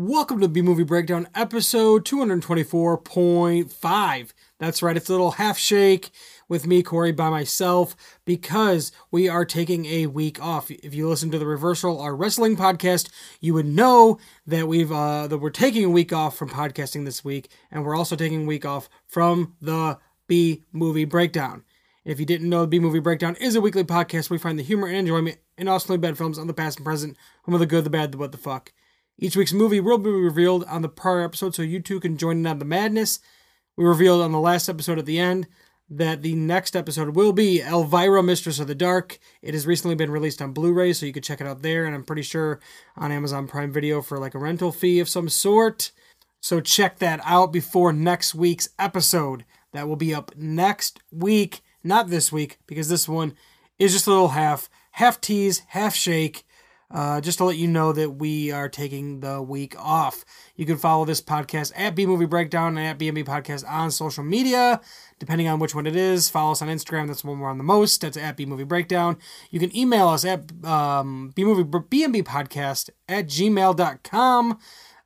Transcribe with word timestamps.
Welcome 0.00 0.40
to 0.42 0.48
B 0.48 0.62
Movie 0.62 0.84
Breakdown, 0.84 1.26
episode 1.34 2.04
224.5. 2.04 4.32
That's 4.60 4.80
right, 4.80 4.96
it's 4.96 5.08
a 5.08 5.12
little 5.12 5.32
half 5.32 5.58
shake 5.58 6.10
with 6.48 6.68
me, 6.68 6.84
Corey, 6.84 7.10
by 7.10 7.30
myself, 7.30 7.96
because 8.24 8.92
we 9.10 9.28
are 9.28 9.44
taking 9.44 9.86
a 9.86 10.06
week 10.06 10.40
off. 10.40 10.70
If 10.70 10.94
you 10.94 11.08
listen 11.08 11.32
to 11.32 11.38
the 11.40 11.48
Reversal, 11.48 12.00
our 12.00 12.14
wrestling 12.14 12.56
podcast, 12.56 13.08
you 13.40 13.54
would 13.54 13.66
know 13.66 14.20
that 14.46 14.68
we've 14.68 14.92
uh, 14.92 15.26
that 15.26 15.38
we're 15.38 15.50
taking 15.50 15.84
a 15.84 15.90
week 15.90 16.12
off 16.12 16.36
from 16.36 16.50
podcasting 16.50 17.04
this 17.04 17.24
week, 17.24 17.50
and 17.68 17.84
we're 17.84 17.96
also 17.96 18.14
taking 18.14 18.44
a 18.44 18.46
week 18.46 18.64
off 18.64 18.88
from 19.04 19.56
the 19.60 19.98
B 20.28 20.62
Movie 20.70 21.06
Breakdown. 21.06 21.64
If 22.04 22.20
you 22.20 22.26
didn't 22.26 22.48
know, 22.48 22.60
the 22.60 22.68
B 22.68 22.78
Movie 22.78 23.00
Breakdown 23.00 23.34
is 23.40 23.56
a 23.56 23.60
weekly 23.60 23.82
podcast 23.82 24.30
where 24.30 24.36
we 24.36 24.42
find 24.42 24.60
the 24.60 24.62
humor 24.62 24.86
and 24.86 24.98
enjoyment 24.98 25.38
in 25.56 25.66
awesomely 25.66 25.98
bad 25.98 26.16
films 26.16 26.38
on 26.38 26.46
the 26.46 26.54
past 26.54 26.78
and 26.78 26.84
present, 26.84 27.16
from 27.42 27.58
the 27.58 27.66
good, 27.66 27.82
the 27.82 27.90
bad, 27.90 28.12
the 28.12 28.18
what 28.18 28.30
the 28.30 28.38
fuck. 28.38 28.72
Each 29.18 29.36
week's 29.36 29.52
movie 29.52 29.80
will 29.80 29.98
be 29.98 30.10
revealed 30.10 30.64
on 30.64 30.82
the 30.82 30.88
prior 30.88 31.22
episode, 31.22 31.54
so 31.54 31.62
you 31.62 31.80
too 31.80 31.98
can 31.98 32.16
join 32.16 32.38
in 32.38 32.46
on 32.46 32.60
the 32.60 32.64
madness. 32.64 33.18
We 33.76 33.84
revealed 33.84 34.22
on 34.22 34.30
the 34.30 34.38
last 34.38 34.68
episode 34.68 34.98
at 34.98 35.06
the 35.06 35.18
end 35.18 35.48
that 35.90 36.22
the 36.22 36.34
next 36.34 36.76
episode 36.76 37.16
will 37.16 37.32
be 37.32 37.60
Elvira, 37.60 38.22
Mistress 38.22 38.60
of 38.60 38.68
the 38.68 38.74
Dark. 38.74 39.18
It 39.42 39.54
has 39.54 39.66
recently 39.66 39.96
been 39.96 40.10
released 40.10 40.40
on 40.40 40.52
Blu 40.52 40.72
ray, 40.72 40.92
so 40.92 41.06
you 41.06 41.12
can 41.12 41.22
check 41.22 41.40
it 41.40 41.46
out 41.46 41.62
there, 41.62 41.84
and 41.84 41.94
I'm 41.94 42.04
pretty 42.04 42.22
sure 42.22 42.60
on 42.96 43.10
Amazon 43.10 43.48
Prime 43.48 43.72
Video 43.72 44.02
for 44.02 44.18
like 44.18 44.34
a 44.34 44.38
rental 44.38 44.70
fee 44.70 45.00
of 45.00 45.08
some 45.08 45.28
sort. 45.28 45.90
So 46.40 46.60
check 46.60 46.98
that 46.98 47.20
out 47.24 47.52
before 47.52 47.92
next 47.92 48.34
week's 48.34 48.68
episode. 48.78 49.44
That 49.72 49.88
will 49.88 49.96
be 49.96 50.14
up 50.14 50.32
next 50.36 51.00
week, 51.10 51.60
not 51.82 52.08
this 52.08 52.30
week, 52.30 52.58
because 52.66 52.88
this 52.88 53.08
one 53.08 53.34
is 53.78 53.92
just 53.92 54.06
a 54.06 54.10
little 54.10 54.28
half, 54.28 54.68
half 54.92 55.20
tease, 55.20 55.62
half 55.68 55.94
shake. 55.94 56.44
Uh, 56.90 57.20
just 57.20 57.36
to 57.38 57.44
let 57.44 57.56
you 57.56 57.68
know 57.68 57.92
that 57.92 58.12
we 58.12 58.50
are 58.50 58.68
taking 58.68 59.20
the 59.20 59.42
week 59.42 59.74
off. 59.78 60.24
You 60.56 60.64
can 60.64 60.78
follow 60.78 61.04
this 61.04 61.20
podcast 61.20 61.72
at 61.76 61.94
B 61.94 62.06
Movie 62.06 62.24
Breakdown 62.24 62.78
and 62.78 62.86
at 62.86 62.98
BMB 62.98 63.26
Podcast 63.26 63.68
on 63.68 63.90
social 63.90 64.24
media, 64.24 64.80
depending 65.18 65.48
on 65.48 65.58
which 65.58 65.74
one 65.74 65.86
it 65.86 65.94
is. 65.94 66.30
Follow 66.30 66.52
us 66.52 66.62
on 66.62 66.68
Instagram. 66.68 67.08
That's 67.08 67.22
the 67.22 67.28
one 67.28 67.40
we're 67.40 67.50
on 67.50 67.58
the 67.58 67.64
most. 67.64 68.00
That's 68.00 68.16
at 68.16 68.38
B 68.38 68.46
Movie 68.46 68.64
Breakdown. 68.64 69.18
You 69.50 69.60
can 69.60 69.76
email 69.76 70.08
us 70.08 70.24
at 70.24 70.50
um, 70.64 71.32
B 71.34 71.44
Movie 71.44 71.64
BMB 71.64 72.22
Podcast 72.24 72.88
at 73.06 73.26
gmail.com. 73.26 74.58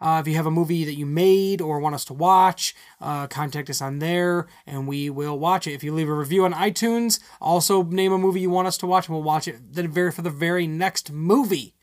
Uh, 0.00 0.18
if 0.20 0.26
you 0.26 0.34
have 0.34 0.46
a 0.46 0.50
movie 0.50 0.84
that 0.84 0.94
you 0.94 1.04
made 1.04 1.60
or 1.60 1.78
want 1.78 1.94
us 1.94 2.06
to 2.06 2.14
watch, 2.14 2.74
uh, 3.00 3.26
contact 3.26 3.68
us 3.68 3.82
on 3.82 3.98
there 3.98 4.46
and 4.66 4.88
we 4.88 5.10
will 5.10 5.38
watch 5.38 5.66
it. 5.66 5.72
If 5.72 5.84
you 5.84 5.92
leave 5.92 6.08
a 6.08 6.14
review 6.14 6.44
on 6.44 6.54
iTunes, 6.54 7.20
also 7.40 7.82
name 7.82 8.12
a 8.12 8.18
movie 8.18 8.40
you 8.40 8.50
want 8.50 8.68
us 8.68 8.78
to 8.78 8.86
watch 8.86 9.08
and 9.08 9.14
we'll 9.14 9.22
watch 9.22 9.46
it 9.46 9.74
the 9.74 9.86
very 9.86 10.10
for 10.10 10.22
the 10.22 10.30
very 10.30 10.66
next 10.66 11.12
movie. 11.12 11.74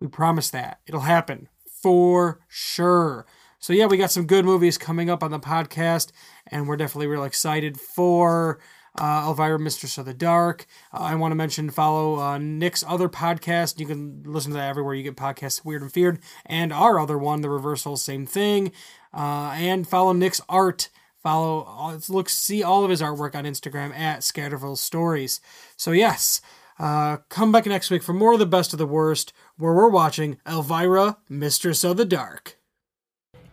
We 0.00 0.08
promise 0.08 0.50
that 0.50 0.80
it'll 0.86 1.00
happen 1.00 1.48
for 1.82 2.40
sure. 2.48 3.26
So 3.58 3.72
yeah, 3.72 3.86
we 3.86 3.96
got 3.96 4.12
some 4.12 4.26
good 4.26 4.44
movies 4.44 4.78
coming 4.78 5.10
up 5.10 5.22
on 5.22 5.30
the 5.32 5.40
podcast, 5.40 6.12
and 6.46 6.68
we're 6.68 6.76
definitely 6.76 7.08
real 7.08 7.24
excited 7.24 7.80
for 7.80 8.60
uh, 8.96 9.24
Elvira, 9.26 9.58
Mistress 9.58 9.98
of 9.98 10.06
the 10.06 10.14
Dark. 10.14 10.66
Uh, 10.92 10.98
I 10.98 11.14
want 11.14 11.32
to 11.32 11.36
mention 11.36 11.70
follow 11.70 12.20
uh, 12.20 12.38
Nick's 12.38 12.84
other 12.86 13.08
podcast. 13.08 13.80
You 13.80 13.86
can 13.86 14.22
listen 14.24 14.52
to 14.52 14.56
that 14.56 14.68
everywhere 14.68 14.94
you 14.94 15.02
get 15.02 15.16
podcasts, 15.16 15.64
Weird 15.64 15.82
and 15.82 15.92
Feared, 15.92 16.20
and 16.46 16.72
our 16.72 16.98
other 16.98 17.18
one, 17.18 17.40
The 17.40 17.50
Reversal, 17.50 17.96
same 17.96 18.26
thing. 18.26 18.72
Uh, 19.12 19.52
and 19.56 19.88
follow 19.88 20.12
Nick's 20.12 20.40
art. 20.48 20.88
Follow, 21.22 21.98
look, 22.08 22.28
see 22.28 22.62
all 22.62 22.84
of 22.84 22.90
his 22.90 23.02
artwork 23.02 23.34
on 23.34 23.44
Instagram 23.44 23.92
at 23.92 24.20
Scatterville 24.20 24.78
Stories. 24.78 25.40
So 25.76 25.90
yes, 25.90 26.40
uh, 26.78 27.16
come 27.28 27.50
back 27.50 27.66
next 27.66 27.90
week 27.90 28.02
for 28.02 28.12
more 28.12 28.34
of 28.34 28.38
the 28.38 28.46
best 28.46 28.72
of 28.72 28.78
the 28.78 28.86
worst, 28.86 29.32
where 29.56 29.72
we're 29.72 29.88
watching 29.88 30.38
Elvira, 30.46 31.16
Mistress 31.28 31.82
of 31.82 31.96
the 31.96 32.04
Dark. 32.04 32.56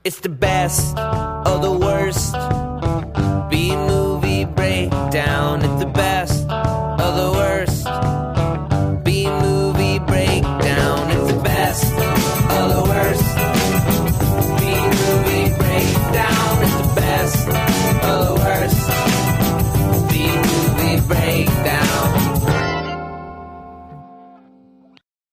It's 0.04 0.20
the 0.20 0.30
best 0.30 0.96
of 0.98 1.64
the 1.64 1.72
worst. 1.72 2.34
B 3.50 3.76
movie 3.76 4.46
breakdown. 4.46 5.64
It's 5.64 5.84
the 5.84 5.90
best 5.92 6.48
of 6.48 7.16
the 7.18 7.32
worst. 7.32 7.86
B 9.04 9.28
movie 9.28 9.98
breakdown. 9.98 11.10
It's 11.10 11.32
the 11.34 11.40
best 11.42 11.86
of 12.52 12.70
the 12.76 12.84
worst. 12.88 13.26
B 14.60 14.66
movie 15.02 15.50
breakdown. 15.58 16.62
It's 16.62 16.78
the 16.78 16.94
best 16.96 17.48
of 18.06 18.22
the 18.28 18.34
worst. 18.44 20.10
B 20.12 20.14
movie 20.28 21.02
breakdown. 21.08 21.75